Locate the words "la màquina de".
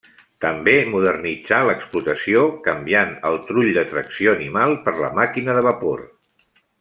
5.05-5.67